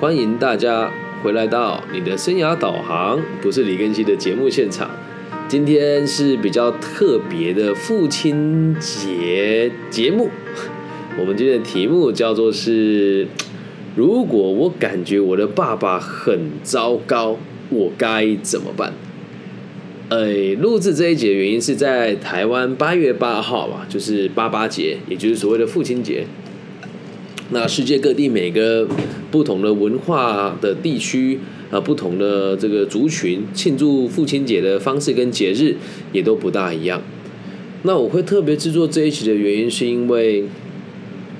[0.00, 0.92] 欢迎大家
[1.24, 4.88] 回来到你的生涯导航，不是李根熙的节目现场。
[5.48, 10.30] 今天是比较特别的父亲节节目，
[11.18, 13.26] 我们今天的题目叫做是：
[13.96, 17.36] 如果我感觉我的爸爸很糟糕，
[17.68, 18.92] 我该怎么办？
[20.10, 26.24] 呃，录制这一节的原因是在台湾八月八号吧，就是八八节，也就是所谓的父亲节。
[27.50, 28.86] 那世界各地每个
[29.30, 31.38] 不同的文化的地区
[31.70, 35.76] 啊，不同的这个族群庆祝父亲节的方式跟节日
[36.12, 37.02] 也都不大一样。
[37.82, 40.44] 那我会特别制作这一期的原因，是因为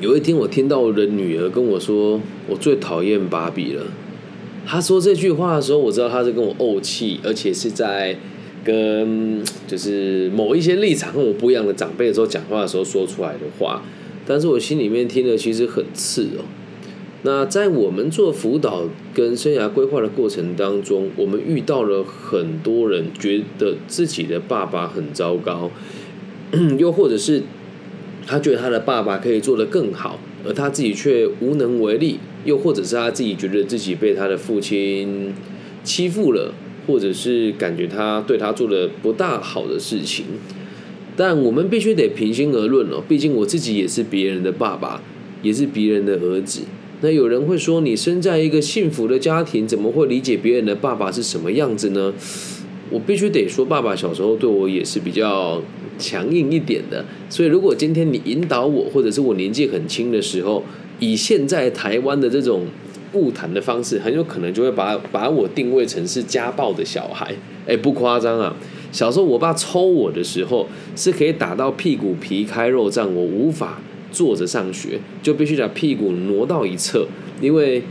[0.01, 3.83] 有一天我听到我的女儿跟我说：“我最讨厌芭比了。”
[4.65, 8.17] 她说这句话的时候，我知道她是跟我怄气，而且是在
[8.63, 13.83] 跟就是某一些立场跟我不一样的长辈的时候讲话的时候说出来的话。
[14.27, 16.45] 但是我心里面听了其实很刺哦。
[17.29, 25.71] 那在我们做辅导跟生涯规划的过程当中，我们遇到了很多人觉得自己的爸爸很糟糕，
[26.79, 27.43] 又或者是
[28.27, 35.35] 他觉得他的爸爸可以做得更好，而他自己却无能为力，又或者是他自己觉得自己被他的父亲
[35.85, 36.55] 欺负了，
[36.87, 40.25] 或者是感觉他对他做了不大好的事情。
[41.15, 45.03] 但我们必须得平心而论哦，毕竟我自己也是别人的爸爸，
[45.43, 46.63] 也是别人的儿子。
[47.01, 52.13] 那有人会说，你生在一个幸福的家庭，怎么会理解别人的爸爸是什么样子呢？
[52.91, 55.63] 我必须得说，爸爸小时候对我也是比较
[55.99, 57.05] 强硬一点的。
[57.29, 60.65] 所以，如果今天你引导我，或者是我年纪很轻的时候，
[60.99, 62.63] 以现在台湾的这种
[63.13, 67.35] 误谈的方式，很有可能就会把把我定位成是家暴的小孩。
[67.67, 68.57] 哎，不夸张啊。
[68.91, 70.67] 小时候，我爸抽我的时候
[70.97, 77.07] 是可以打到屁股皮开肉绽，我无法坐着上学，就必须把屁股挪到一侧，
[77.41, 77.83] 因为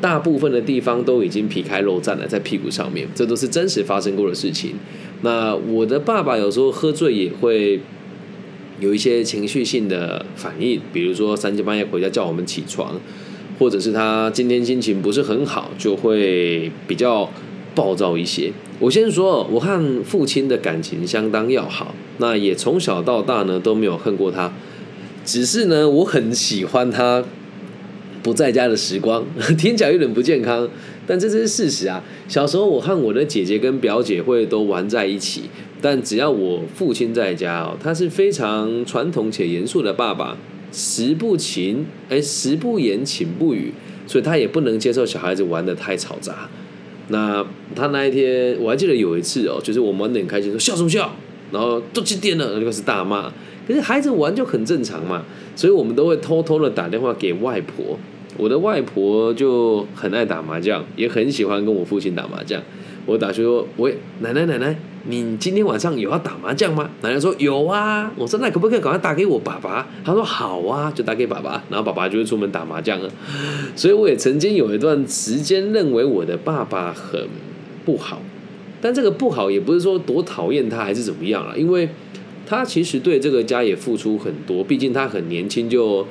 [0.00, 4.74] 大部分的地方都已经皮开肉绽了，在屁股上面，这都是真实发生过的事情。
[5.22, 7.80] 那我的爸爸有时候喝醉也会
[8.80, 13.00] 有一些情绪性的反应，比如说三更半夜回家叫我们起床，
[13.58, 17.30] 或者是他今天心情不是很好，就会比较。
[17.76, 18.52] 暴躁一些。
[18.78, 24.52] 我先说，我和父亲的感情相当要好，那也从小到大呢都没有恨过他。
[25.24, 27.24] 只是呢，我很喜欢他
[28.22, 29.24] 不在家的时光，
[29.58, 30.68] 听起来有点不健康，
[31.06, 32.02] 但这是事实啊。
[32.28, 35.42] 小时候，我和我的姐姐跟表姐会都玩在一起，
[35.80, 40.36] 但只要我父亲在家哦，他是非常传统且严肃的爸爸，
[40.72, 43.72] 食不勤，哎，食不言，寝不语，
[44.06, 46.48] 所以他也不能接受小孩子玩的太嘈杂。
[47.08, 51.14] 那他那一天，我还记得有一次哦，就是我们很开心，说笑什么笑，
[51.54, 53.32] 然后都几点了，就开始大骂。
[53.66, 55.22] 可是孩子玩就很正常嘛，
[55.56, 57.96] 所以我们都会偷偷的打电话给外婆。
[58.36, 62.60] 我的外婆就很爱打麻将，也很喜欢跟我父亲打麻将。
[63.06, 64.74] 我打去说：“喂，奶奶奶奶，
[65.06, 73.08] 你今天晚上有要打麻将吗？”奶奶说：“有啊。”我说：“那可不可以赶快打给我爸爸？”他说：“好啊，就打给爸爸。”然后爸爸就会出门打麻将了。
[73.76, 77.28] 所以我也曾经有一段时间认为我的爸爸很
[77.84, 78.22] 不好，
[78.84, 81.88] 但这个不好也不是说多讨厌他还是怎么样了，因为
[82.44, 84.62] 他其实对这个家也付出很多。
[84.62, 86.06] 毕竟他很年轻就。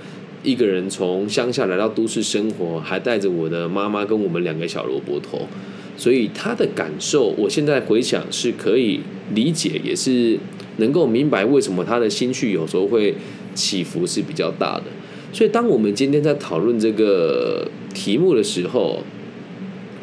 [0.46, 5.48] 一个人从乡下来到都市生活，还带着我的妈妈跟我们两个小萝卜头，
[5.96, 9.00] 所以他的感受，我现在回想是可以
[9.34, 10.38] 理解，也是
[10.80, 13.16] 能够明白为什么他的心绪有时候会
[13.56, 14.84] 起伏是比较大的。
[15.32, 19.00] 所以，当我们今天在讨论这个题目的时候，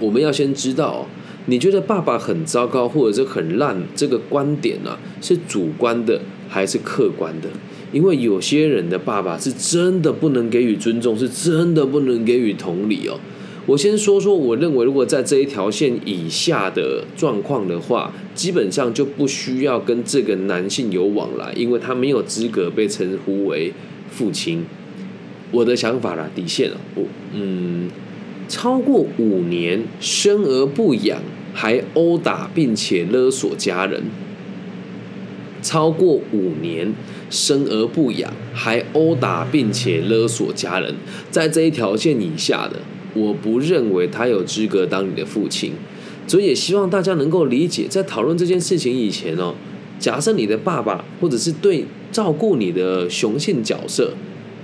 [0.01, 1.07] 我们要先知道，
[1.51, 7.49] 你觉得爸爸很糟糕或者是很烂，这个观点呢，是主观的还是客观的？
[7.93, 13.19] 因为有些人的爸爸是真的不能给予尊重，是真的不能给予同理哦。
[13.67, 23.73] 我先说说，我认为如果在这一条线以下的状况的话，基本上就不需要跟这个男性有往来，因为他没有资格被称呼为
[24.09, 24.65] 父亲。
[25.51, 27.91] 我的想法啦，底线哦，我嗯，
[28.49, 31.21] 超过五年生而不养，
[31.53, 34.03] 还殴打并且勒索家人。
[35.63, 36.95] 超过五年
[37.29, 40.95] 生而不养，还殴打并且勒索家人，
[41.31, 42.81] 在这一条线以下的，
[43.13, 45.73] 我不认为他有资格当你的父亲。
[46.27, 49.55] 所以也希望大家能够理解，在讨论这件事情以前哦，
[49.99, 54.15] 假设你的爸爸或者是对照顾你的雄性角色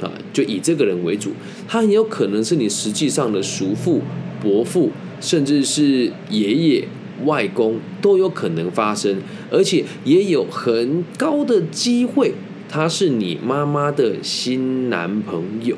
[0.00, 1.32] 啊，就以这个人为主，
[1.68, 4.00] 他很有可能是你实际上的叔父、
[4.40, 4.90] 伯父，
[5.20, 6.88] 甚至是爷爷。
[7.24, 9.16] 外公都有可能发生，
[9.50, 12.34] 而且也有很高的机会，
[12.68, 15.76] 他是你妈妈的新男朋友，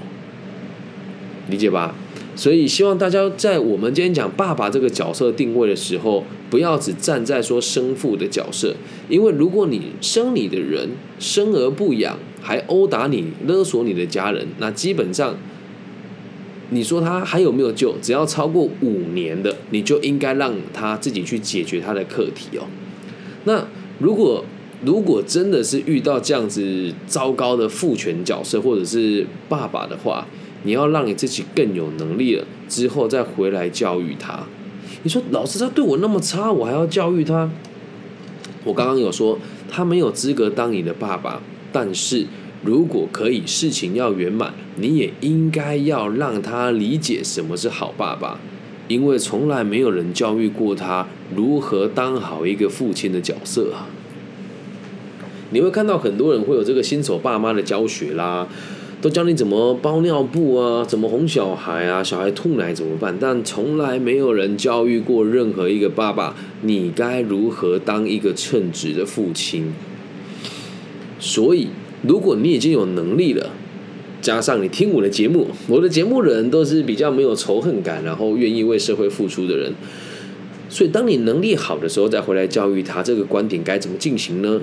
[1.49, 1.95] 理解吧？
[2.35, 8.75] 所以希望大家在我们今天讲爸爸这个角色定位的时候，不要只站在说生父的角色，
[9.09, 10.89] 因为如果你生你的人
[11.21, 15.37] 生而不养，还殴打你、勒索你的家人，那基本上
[16.71, 17.95] 你说他还有没有救？
[18.03, 22.65] 只要超过五年的，你就应该让他自己去解决他的课题哦。
[23.45, 23.67] 那
[23.99, 24.45] 如果
[24.85, 30.27] 如果真的是遇到这样子糟糕的父权角色或者是爸爸的话，
[30.65, 34.45] 你要让你自己更有能力了，之后再回来教育他。
[35.03, 37.51] 你说老师他对我那么差，我还要教育他？
[38.65, 39.39] 我刚刚有说
[39.71, 41.41] 他没有资格当你的爸爸，
[41.73, 42.27] 但是
[42.63, 48.41] 如果可以，事情要圆满，你也应该要让他理解什么是好爸爸，
[48.89, 53.87] 因为从来没有人教育过他如何当好一个父亲的角色啊。
[55.51, 58.49] 你会看到很多人会有这个新手爸妈的教学啦。
[59.01, 63.17] 都教你怎么包尿布啊，怎么哄小孩啊，小孩吐奶怎么办？
[63.21, 69.73] 但从来没有人教育过任何一个爸爸，你该如何当一个称职的父亲。
[71.21, 71.69] 所以，
[72.03, 73.51] 如果你已经有能力了，
[74.21, 79.73] 加上你听我的节目，我的节目人都是比较没有仇恨感，然后愿意为社会付出的人。
[80.69, 84.61] 所以，当你能力好的时候，再回来教育他，这个观点该怎么进行呢？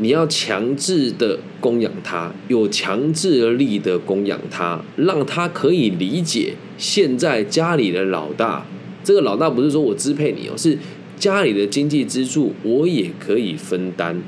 [0.00, 8.64] 你要强制的供养他，有强制力的供养他，让他可以理解现在家里的老大。
[9.02, 10.78] 这个老大不是说我支配你哦，是
[11.18, 14.22] 家里的经济支柱我也可以分担，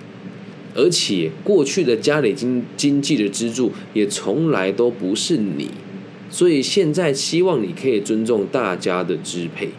[0.75, 5.69] 而且过去的家里经经济的支柱也从来都不是你，
[6.31, 9.71] 所以现在希望你可以尊重大家的支配。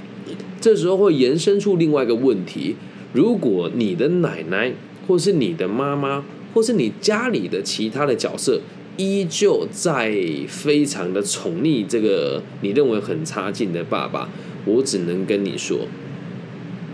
[0.60, 2.76] 这时候会延伸出另外一个问题：
[3.14, 4.74] 如果你的奶奶。
[5.08, 6.24] 或是你的妈妈，
[6.54, 8.62] 或是你家里的其他的角色，
[8.98, 10.16] 依旧在
[10.48, 14.30] 非常的宠溺这个你认为很差劲的爸爸，
[14.64, 15.80] 我只能跟你说，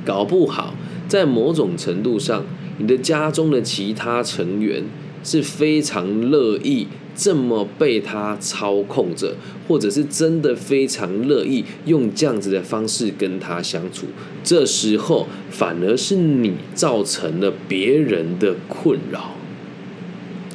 [0.05, 0.73] 搞不好
[1.07, 2.45] 在某种程度上，
[2.77, 4.83] 你的家中的其他成员
[5.23, 6.87] 是非常乐意。
[7.19, 9.33] 这么被他操控着，
[9.67, 14.05] 或者是真的非常乐意用这样子的方式跟他相处，
[14.43, 19.31] 这时候反而是你造成了别人的困扰，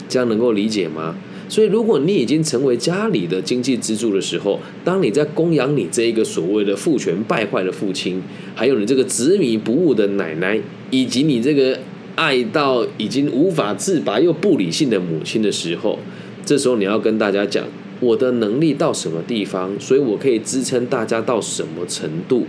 [0.08, 1.16] 这样能够理解吗？
[1.48, 8.22] 所以，如果你已经成为家里的经济支柱的时候，当你在供养你这一个所谓的父权败坏的父亲，
[8.54, 10.60] 还有你这个执迷不悟的奶奶，
[10.90, 11.78] 以及你这个
[12.16, 15.98] 爱到已经无法自拔又不理性的母亲的时候，
[16.44, 17.64] 这时候你要跟大家讲
[18.00, 22.46] 我的能力到什么地方，所以我可以支撑大家到什么程度。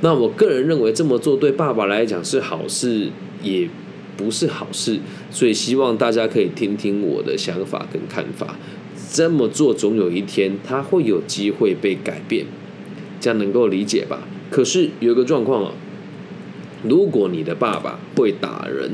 [0.00, 3.08] 那我个人认为这么做对爸爸来讲是好事，
[3.42, 3.68] 也
[4.16, 4.98] 不是好事。
[5.30, 8.56] 所以希望大家可以听听我的想法跟看法。
[9.12, 12.46] 这么做总有一天他会有机会被改变，
[13.20, 14.20] 这样能够理解吧？
[14.50, 15.72] 可是有一个状况哦，
[16.82, 18.92] 如果你的爸爸会打人，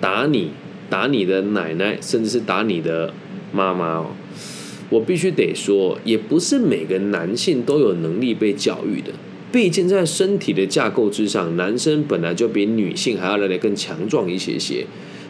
[0.00, 0.50] 打你，
[0.90, 3.12] 打你的奶奶，甚至是打你的。
[3.50, 4.10] 妈妈哦，
[4.90, 9.10] 我必须得说，也不是每个男性都有能力被教育的。
[9.50, 14.84] 毕竟在身体的架构之上，男生本来就比女性还要来的更强壮一些些。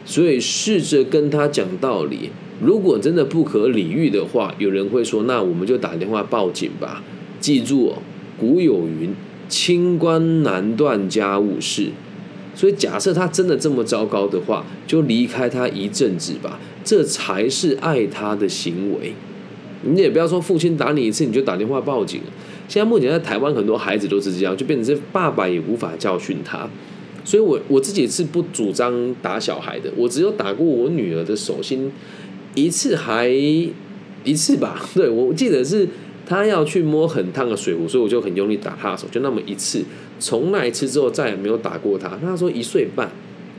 [0.05, 2.31] 所以试着跟他讲道理。
[2.61, 7.05] 如果真的不可理喻的话，有人会说：“那我们就打电话报警吧。”
[7.39, 8.03] 记住哦，
[8.37, 9.15] 古有云
[9.49, 11.91] ：“清官难断家务事。”
[12.55, 16.59] 所以假设他真的这么糟糕的话，就离开他一阵子吧。
[16.85, 19.13] 这才是爱他的行为。
[19.83, 22.21] 你也不要说父亲打你一次你就打电话报警。
[22.67, 26.69] 现在目前在台湾很多孩子都是这样，就变成是爸爸也无法教训他。
[27.25, 29.93] 所以我我自己是不主张打小孩的。
[29.97, 31.93] 我只有打过我女儿的手心
[32.55, 34.85] 一次，还一次吧。
[34.95, 35.87] 对我记得是
[36.29, 39.83] 他要去摸很烫的水壶，所以我就很用力打他的手，就那么一次。
[40.21, 42.19] 从那一次之后再也没有打过他。
[42.21, 43.11] 他说一岁半，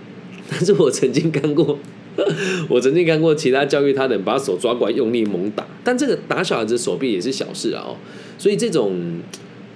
[0.49, 1.79] 但是我曾经干过。
[2.67, 7.95] 我曾经干过其他教育他的人把手抓过来用力猛打，但这个打小孩子手臂也是小事啊哦，
[8.37, 9.21] 所以这种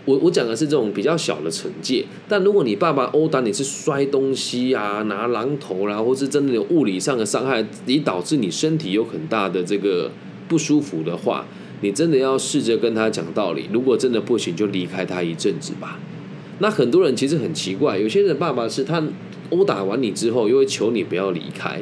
[0.03, 2.05] 我我讲的是这种比较小的惩戒。
[2.27, 10.11] 但如果你爸爸殴打你是摔东西啊、拿榔头啦，或是真的有物理上的伤害，以导致你身体有很大的这个
[10.49, 11.45] 不舒服的话，
[11.83, 13.69] 你真的要试着跟他讲道理。
[13.71, 15.99] 如果真的不行，就离开他一阵子吧。
[16.59, 19.03] 那很多人其实很奇怪，有些人爸爸是他
[19.49, 21.81] 殴打完你之后，又会求你不要离开。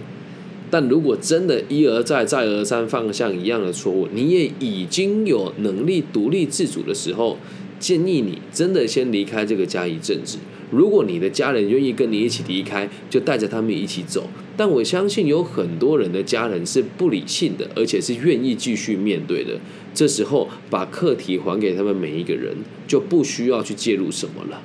[0.71, 7.37] 但如果真的一而再、再而三犯像一样的错误，你也已经有能力独立自主的时候，
[7.77, 10.37] 建议你真的先离开这个家一阵子，
[10.71, 14.27] 如果你的家人愿意跟你一起离开，就带着他们一起走。
[14.57, 19.59] 但我相信有很多人的家人是不理性的，而且是愿意继续面对的。
[19.93, 22.55] 这时候把课题还给他们每一个人，
[22.87, 24.61] 就不需要去介入什么了。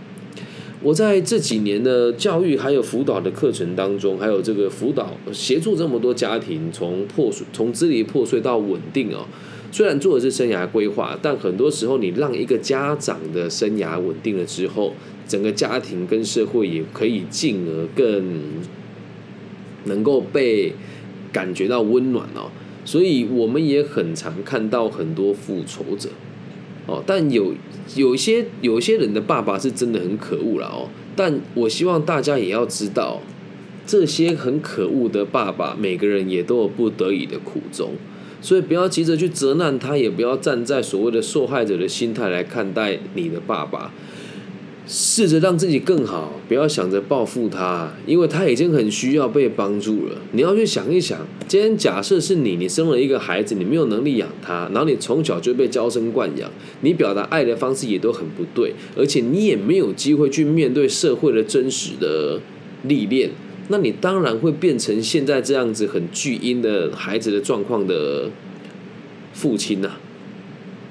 [0.82, 9.26] 我在这几年的教育还有辅导的课程当中，还有这个辅导协助这么多家庭从破碎、从支离破碎到稳定哦。
[9.72, 14.94] 虽然做的是生涯规划，但很多时候你让一个家长的生涯稳定了之后，
[15.28, 18.40] 整个家庭跟社会也可以进而更
[19.84, 20.72] 能够被
[21.32, 22.50] 感觉到温暖哦。
[22.84, 26.08] 所以我们也很常看到很多复仇者
[26.86, 27.52] 哦，但有
[27.96, 30.88] 有一些有些人的爸爸是真的很可恶了哦。
[31.16, 33.20] 但我希望大家也要知道，
[33.84, 37.94] 这些很可恶的爸爸，每个人也都有不得已的苦衷。
[38.40, 43.92] 所以不要急着去责难他，也不要站在所谓的受害者的心态来看待你的爸爸。
[44.88, 50.16] 试着让自己更好，不要想着报复他，因为他已经很需要被帮助了。
[50.30, 56.48] 你要去想一想，今天假设是你，你生了一个孩子，你没有能力养他，然后你从小就被娇生惯养，
[56.82, 62.40] 你表达爱的方式也都很不对，而且你也没有机会去面对社会的真实的
[62.84, 63.30] 历练。
[63.68, 68.30] 那你当然会变成现在这样子很巨婴的孩子的状况的
[69.32, 69.80] 父亲，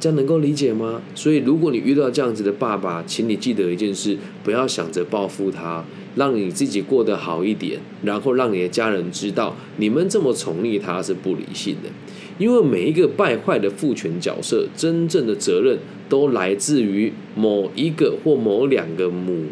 [0.05, 1.01] 这样能够理解吗？
[1.15, 5.83] 所以如果你遇到这样子的爸爸，请你记得一件事：不要想着报复他，
[6.15, 11.89] 让你自己过得好一点，然后让你的家人知道你们这么宠溺他是不理性的。
[12.37, 19.45] 因为每一个败坏的父权角色，真正的责任都来自于某一个或某两个母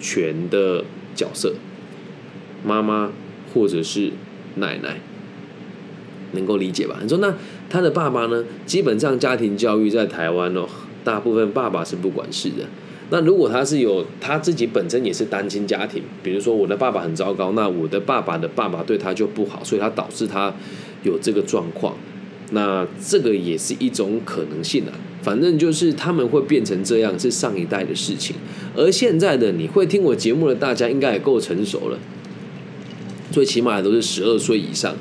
[0.00, 0.84] 权的
[1.16, 1.52] 角色。
[2.64, 3.10] 妈妈
[3.52, 4.12] 或者是
[4.54, 5.00] 奶奶
[6.34, 6.98] 能够理解吧？
[7.02, 7.34] 你说那
[7.70, 8.44] 他的爸爸呢？
[8.66, 10.66] 基本上家庭教育在台湾哦，
[11.02, 12.64] 大部分爸爸是不管事的。
[13.10, 20.52] 那如果他是有他自己本身也是单亲家庭，比如说我的爸爸很糟糕，那我的爸爸的爸爸对他就不好，所以他导致他
[21.02, 21.94] 有这个状况。
[22.50, 24.92] 那这个也是一种可能性啊。
[25.22, 28.36] 反正就是他们会变成这样，是上一代的事情。
[28.76, 31.98] 而现在的你会听我节目的大家，应该也够成熟了。
[33.30, 34.94] 最起码都是十二岁以上，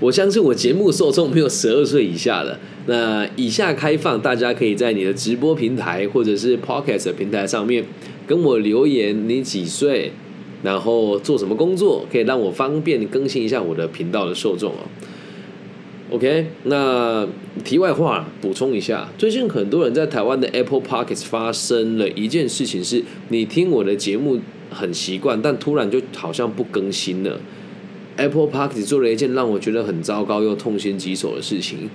[0.00, 2.58] 我相信我节目受众没有十二岁以下的。
[2.86, 7.84] 那以下开放，大家可以在你的直播平台或者是 Podcast 平台上面
[8.26, 10.12] 跟我留言，你几岁，
[10.62, 14.88] 然后做什么工作，可以让我方便更新一下我的频道的受众哦。
[16.12, 17.28] OK，那
[17.62, 24.40] 题外话补充一下，最近很多人在台湾的 Apple Podcast 发生了一件事情，是你听我的节目
[24.70, 27.38] 很习惯，但突然就好像不更新了。
[28.20, 31.88] Apple Park 做了一件让我觉得很糟糕又痛心疾首的事情，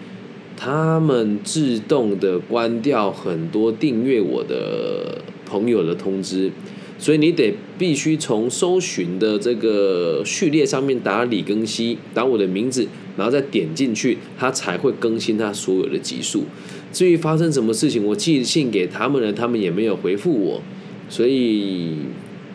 [0.57, 6.51] 他们自动的关掉很多订阅我的朋友的通知，
[6.97, 16.45] 所以你得必须从搜寻的这个序列上面打李更新，打我的名字，然后再点进去，它才会更新它所有的集数。
[16.91, 20.63] 至于发生什么事情，我寄信给他们了，他们也没有回复我，
[21.07, 21.97] 所以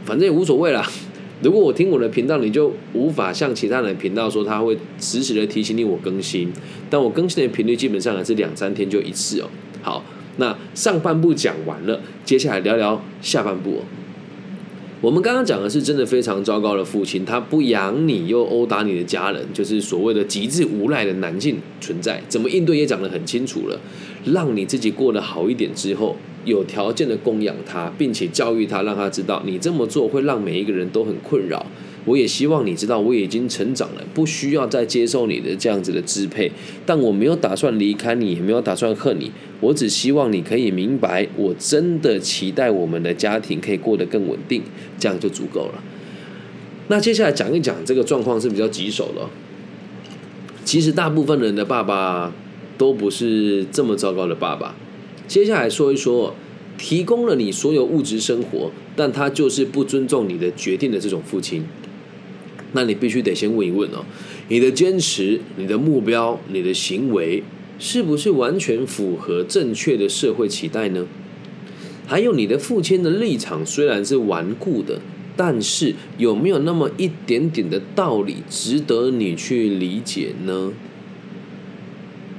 [0.04, 0.84] 反正也无所谓啦。
[1.42, 6.52] 如果我听我的频道，你就无法像其他人的频道说他会实时的提醒你我更新，
[6.90, 9.48] 但我更新的频率基本上还是两三天就一次哦。
[9.80, 10.04] 好，
[10.36, 13.82] 那上半部讲完了，接下来聊聊下半部。
[15.00, 22.22] 我们刚刚讲的是真的非常糟糕的父亲，他不养你又殴打你的家人，就是所谓的极致无赖的男性存在。
[22.28, 23.80] 怎么应对也讲得很清楚了，
[24.26, 26.14] 让你自己过得好一点之后。
[26.44, 31.66] 有条件的供养他，并且教育他，让他知道你这么做会让每一个人都很困扰。
[32.06, 36.50] 我也希望你知道，我已经成长了，不需要再接受你的这样子的支配。
[36.86, 39.30] 但我没有打算离开你，也没有打算恨你。
[39.60, 44.62] 我只希望你可以明白，我真的期待我们的家庭可以过得更稳定，
[44.98, 45.82] 这样就足够了。
[46.88, 49.28] 那接下来讲一讲这个状况是比较棘手的。
[50.64, 52.32] 其实大部分人的爸爸
[52.78, 54.74] 都不是这么糟糕的爸爸。
[55.30, 56.34] 接下来说一说，
[56.76, 61.62] 提供了你所有物质生活，但他就是不尊重你的决定的这种父亲，
[62.72, 64.04] 那你必须得先问一问哦，
[64.48, 67.44] 你的坚持、你的目标、你的行为，
[67.78, 71.06] 是不是完全符合正确的社会期待呢？
[72.08, 75.00] 还有你的父亲的立场虽然是顽固的，
[75.36, 80.72] 但是有没有那么一点点的道理值得你去理解呢？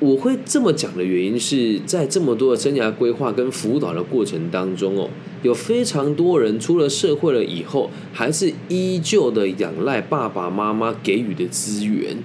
[0.01, 5.07] 我会这么讲的原因是在这么多的生涯规划跟辅导的过程当中哦，
[5.43, 12.17] 有非常多人出了社会了以后，还是依旧的仰赖爸爸妈妈给予的资源，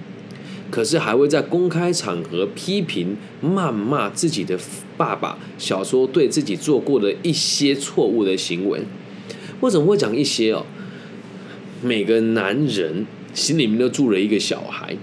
[0.71, 4.57] 可是还会在公开场合批评、谩骂自己的
[4.97, 8.81] 爸爸，小时候对自己做过的一些错误的行为。
[9.61, 10.65] 为什么会讲一些哦？
[11.83, 13.05] 每个男人
[13.35, 14.97] 心里面都住了一个小孩，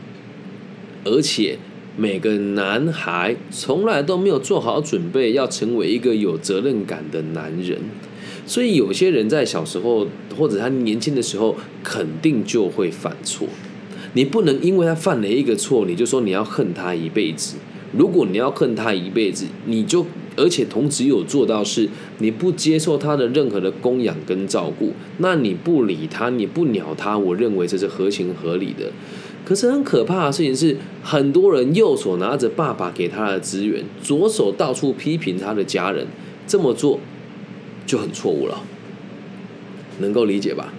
[1.04, 1.56] 而且
[1.96, 7.78] 每个男孩从来都没有做好准备要成为一个有责任感的男人，
[8.46, 13.46] 所以有些人在小时候或者他年轻的时候，肯定就会犯错。
[14.14, 17.56] 你不能因为他犯了一个错，你就说你要恨他一辈子。
[17.96, 20.04] 如果你要恨他一辈子，你就
[20.36, 28.90] 而且同时有做到是，你不接受他的任何的供养跟照顾，那你不理他，你不鸟他，我认为这是合情合理的。
[29.44, 36.06] 可是很可怕的事情是，很多人右手拿着爸爸给他的资源，左手到处批评他的家人，
[36.46, 36.98] 这么做
[37.84, 38.62] 就很错误了。
[40.00, 40.72] 能够理解吧？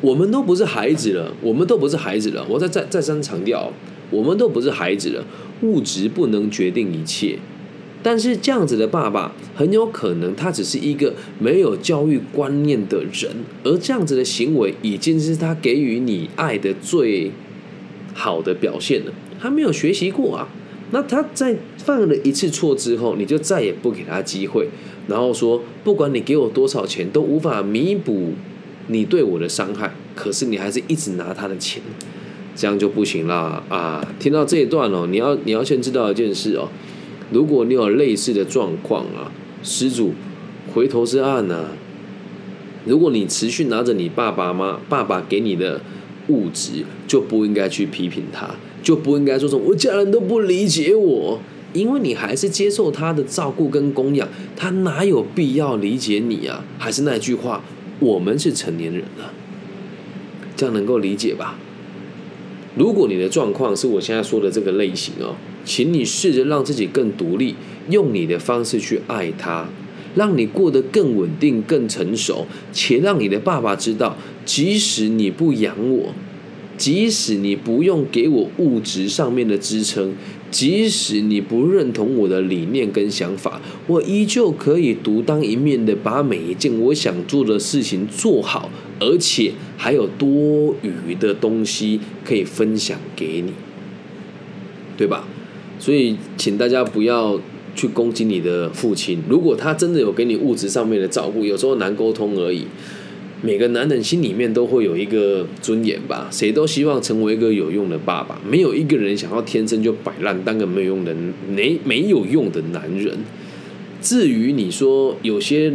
[0.00, 2.46] 我们都不是孩子了，我们都不是孩子了。
[2.48, 3.72] 我再再再三强调，
[4.10, 5.24] 我们都不是孩子了。
[5.62, 7.38] 物质不能决定一切，
[8.02, 13.30] 但是这样子的爸爸很有可能他只是一个没有教育观念的人，
[13.64, 17.30] 而这样子的行为已经是他给予你爱的最
[18.16, 19.12] 好的表现了。
[19.38, 20.48] 他没有学习过啊，
[20.90, 24.68] 那他在犯了一次错之后，你就再也不给他机会，
[25.06, 28.32] 然后说不管你给我多少钱都无法弥补
[28.88, 31.82] 你对我的伤害，可是你还是一直拿他的钱。
[32.58, 34.14] 这样就不行啦啊！
[34.18, 36.70] 听到这一段哦，你要你要先知道一件事哦，
[37.30, 39.30] 如果你有类似的状况啊，
[39.62, 40.14] 施主
[40.72, 41.66] 回头是岸呐。
[42.86, 45.82] 如果你持续拿着你爸爸妈爸爸给你的
[46.28, 51.40] 物质，就不应该去批评他，就不应该说什么我家人都不理解我，
[51.72, 56.64] 因为你还是接受他的照顾跟供养，他哪有必要理解你啊？
[56.78, 57.62] 还是那句话，
[58.00, 59.32] 我们是成年人了，
[60.56, 61.58] 这样能够理解吧？
[62.76, 67.54] 如果你的状况是我现在说的这个类型哦，请你试着让自己更独立，
[67.88, 69.68] 用你的方式去爱他，
[70.16, 76.12] 让你过得更稳定、更成熟，且让你的爸爸知道，即使你不养我，
[76.76, 80.14] 即使你不用给我物质上面的支撑。
[80.48, 88.70] 即使你不认同我的理念跟想法，我依旧可以独当一面的把每一件我想做的事情做好，
[89.00, 93.52] 而且还有多余的东西可以分享给你，
[94.96, 95.26] 对吧？
[95.80, 97.38] 所以，请大家不要
[97.76, 99.22] 去攻击你的父亲。
[99.28, 102.64] 如果他真的有给你物质上面的照顾，有时候难沟通而已。
[103.42, 111.14] 每个男人心里面都会有一个尊严吧，谁都希望成为一个有用的爸爸，没有一个人想要天生就摆烂当个没有用的
[111.46, 113.18] 没没有用的男人。
[114.00, 115.74] 至于你说有些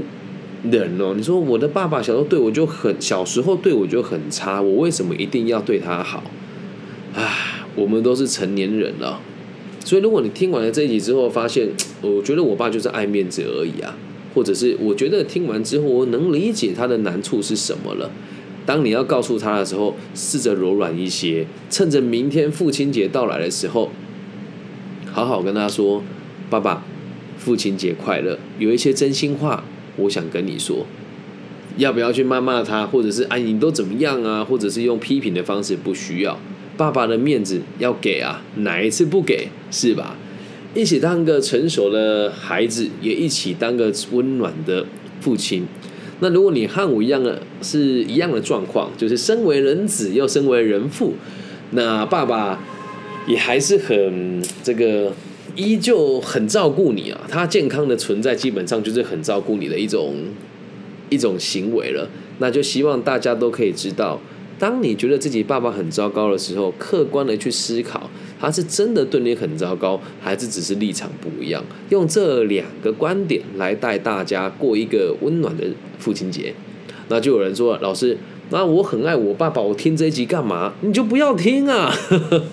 [0.64, 6.24] 人哦，你说我的爸爸小时候对我就很，小时候对我就很差，我为什么一定要对他好？
[7.14, 9.22] 唉，我们都是成年人了，
[9.84, 11.70] 所以如果你听完了这一集之后，发现
[12.02, 13.98] 我觉得我爸就是爱面子而已啊。
[14.34, 18.10] 或者是我觉得听完之后，我能理解他的难处是什么了。
[18.66, 23.92] 当你要告诉他的时候，试着柔软一些，趁着明天父亲节到来的时候，
[25.12, 26.02] 好好跟他说
[26.50, 26.86] ：“爸爸，
[27.38, 29.66] 父亲节快乐。”有一些真心话，
[29.98, 30.86] 我想跟你说。
[31.78, 34.46] 要不要去骂骂他，或者是哎你都怎么样啊？
[34.46, 36.40] 或者是用批评的方式，不需要。
[36.82, 40.18] 爸爸的面子要给啊，哪一次不给是吧？
[40.74, 44.88] 一起当个成熟的孩子，也一起当个温暖的
[45.20, 45.68] 父亲。
[46.22, 51.14] 那如果你和我一样的是一样的状况，就是身为人子又身为人父，
[51.70, 52.60] 那爸爸
[53.28, 55.14] 也还是很这个，
[55.56, 57.22] 依旧很照顾你啊。
[57.30, 60.16] 他健康的存在，基本上就是很照顾你的一种
[61.12, 62.10] 一种行为了。
[62.40, 64.20] 那就希望大家都可以知道，
[64.62, 68.08] 当你觉得自己爸爸很糟糕的时候，客观的去思考。
[68.40, 71.64] 他是真的对你很糟糕，还是只是立场不一样？
[71.90, 75.64] 用这两个观点来带大家过一个温暖的
[75.98, 76.54] 父亲节。
[77.08, 78.16] 那就有人说：“老师，
[78.52, 80.74] 那我很爱我爸爸，我听这一集干嘛？
[80.82, 81.92] 你就不要听啊！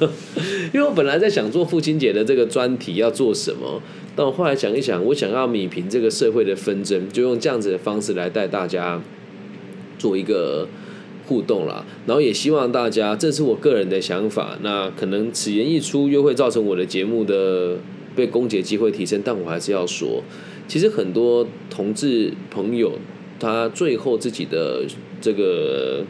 [0.72, 3.82] 因为我本来在想做父亲节的这个专题要做什么，
[4.16, 8.98] 但我后来想一想，我想要米平这个社会的纷争，就用这样子的方式来带大家
[9.98, 10.66] 做一个。”
[11.28, 14.58] 互动了，然后也希望大家，这是我个人的想法。
[14.62, 17.76] 那可能此言一出，又会造成我的节目的
[18.16, 20.22] 被攻击机会提升，但我还是要说，
[20.66, 22.92] 其实很多同志朋友，
[23.38, 24.86] 他最后自己的
[25.20, 26.02] 这个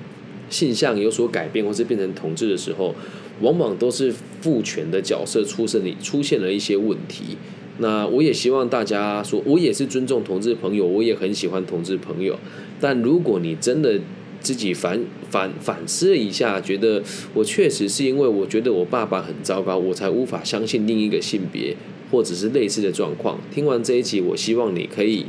[0.49, 2.95] 性向有所改变，或是变成同志的时候，
[3.41, 7.37] 往往都是父权的角色出生里出现了一些问题。
[7.79, 12.39] 那我也希望大家说，我也是尊重同志朋友，我也很喜欢同志朋友，
[12.81, 13.99] 但如果你真的。
[14.41, 17.03] 自己反反反思了一下，觉得
[17.35, 21.77] 我确实是因为我觉得我爸爸很糟糕，我才无法相信另一个性别
[22.11, 23.39] 或者是类似的状况。
[23.53, 25.27] 听完这一集，我希望你可以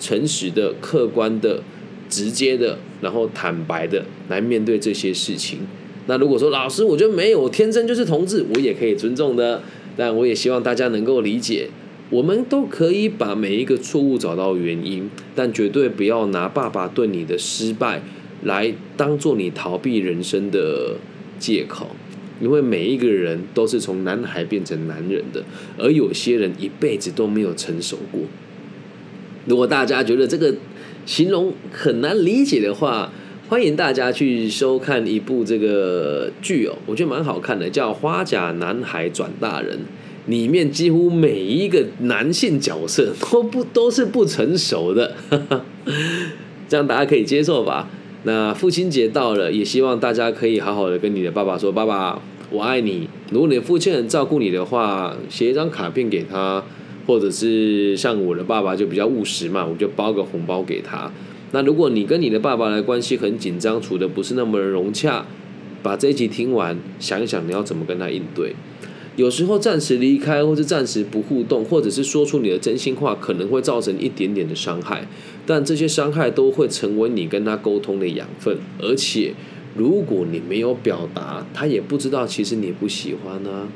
[0.00, 1.62] 诚实的、客观的
[2.08, 5.60] 直接的，然后坦白的来面对这些事情。
[6.06, 9.62] 那如果说老师，我觉得没有天生就是同志，我也可以尊重的。
[9.96, 11.68] 但我也希望大家能够理解，
[12.10, 18.02] 我们都可以把每一个错误找到原因，但绝对不要拿爸爸对你的失败
[18.42, 20.96] 来当做你逃避人生的
[21.38, 21.88] 借口。
[22.38, 25.42] 因为每一个人都是从男孩变成男人的，
[25.78, 28.20] 而有些人一辈子都没有成熟过。
[29.46, 30.54] 如果大家觉得这个
[31.06, 33.10] 形容很难理解的话，
[33.48, 39.78] 欢迎大家去收看一部这个剧哦，我觉得蛮好看的，叫《花甲男孩转大人》。
[40.26, 45.14] 里面几乎每一个男性角色都不都是不成熟的，
[46.68, 47.88] 这样大家可以接受吧？
[48.24, 56.62] 那父亲节到了，也希望大家可以好好的跟你的爸爸说：“爸爸，我爱你。”如果你的父亲很照顾你的话，写一张卡片给他，
[57.06, 61.10] 或者是像我的爸爸就比较务实嘛，我就包个红包给他。
[61.52, 65.24] 那如果你跟你的爸爸的关系很紧张，处的不是那么融洽，
[65.82, 68.54] 把这一集听完，想一想你要怎么跟他应对。
[69.16, 75.08] 有时候暂时离开，或是暂时不互动，或者是说出你的真心话，可能会造成一点点的伤害，
[75.46, 78.58] 但这些伤害都会成为你跟他沟通的养分。
[78.78, 79.32] 而且，
[79.74, 83.68] 如果你没有表达，他也不知道其实你不喜欢呢，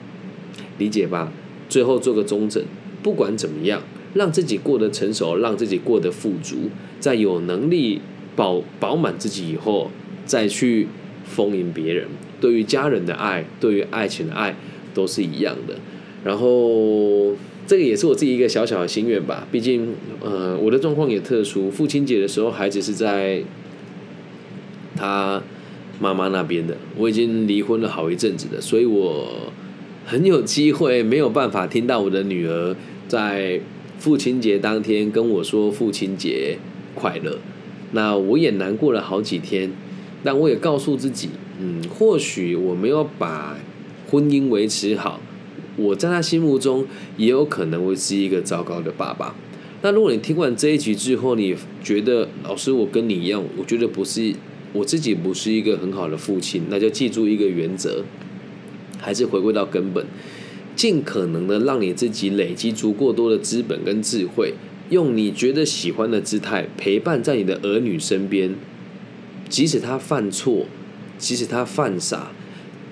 [0.76, 1.32] 理解吧？
[1.70, 2.62] 最后做个中诊，
[3.02, 8.02] 不管怎么样，让自己过得成熟，让自己过得富足，在有能力
[8.36, 9.90] 饱饱满自己以后，
[10.26, 10.88] 再去
[11.24, 12.08] 丰盈别人。
[12.42, 14.54] 对于家人的爱，对于爱情的爱。
[14.94, 15.74] 都是一样的，
[16.24, 17.34] 然后
[17.66, 19.46] 这个也是我自己一个小小的心愿吧。
[19.52, 21.70] 毕竟，呃，我的状况也特殊。
[21.70, 23.42] 父亲节的时候，孩子是在
[24.96, 25.40] 他
[26.00, 26.76] 妈妈那边的。
[26.96, 29.52] 我已经离婚了好一阵子的，所以我
[30.04, 32.74] 很有机会没有办法听到我的女儿
[33.06, 33.60] 在
[33.98, 36.58] 父亲节当天跟我说父亲节
[36.94, 37.38] 快乐。
[37.92, 39.70] 那我也难过了好几天，
[40.24, 41.28] 但我也告诉自己，
[41.60, 43.56] 嗯，或许我没有把。
[44.10, 45.20] 婚姻维持好，
[45.76, 46.84] 我在他心目中
[47.16, 49.36] 也有可能会是一个糟糕的爸爸。
[49.82, 54.34] 那如果你听完这一集之后，你觉得老师我跟你一样，我觉得不是
[54.72, 58.04] 我自己不是一个很好的父亲，那就记住一个原则，
[58.98, 60.04] 还是回归到根本，
[60.74, 64.54] 尽可能的让你自己累积足够多的资本跟智慧，
[64.90, 68.54] 用你觉得喜欢的姿态陪伴在你的儿女身边，
[69.48, 70.66] 即使他犯错，
[71.16, 72.32] 即使他犯傻。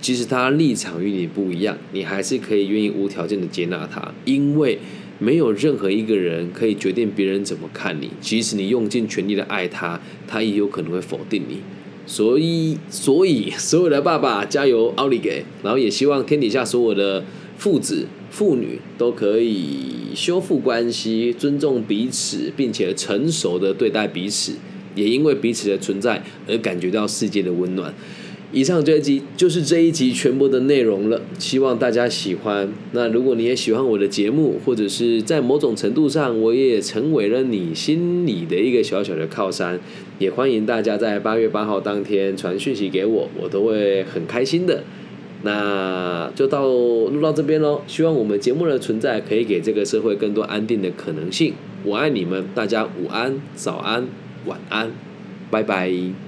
[0.01, 4.79] 即使他立场与你不一样，你还是可以愿意无条件的接纳他，因为
[5.19, 8.11] 没有任何一个人可以决定别人怎么看你。
[8.21, 11.59] 即使你用尽全力的爱他，他也有可能会否定你。
[12.07, 15.45] 所以，所以所有的爸爸加油，奥利给！
[15.63, 17.23] 然后也希望天底下所有的
[17.59, 24.53] 父子、父女都可以修复关系，尊重彼此，并且成熟的对待彼此，
[24.95, 27.93] 也因为彼此的存在而感觉到世界的温暖。
[28.51, 32.73] 以上这一集就是这一集全部的内容了，希望大家喜欢。
[32.93, 39.79] 那如果你也喜欢我的节目，或者是在某种程度上我也成为了你心里的一个小小的靠山，
[40.19, 44.83] 也欢迎大家在八月八号当天传讯息给我，我都会很开心的。
[45.43, 51.53] 那就到录到这边喽，希望我们节目的存在可以给这个社会更多安定的可能性。
[51.85, 54.09] 我爱你们，大家午安、早安、
[54.47, 54.91] 晚安，
[55.51, 56.28] 拜拜。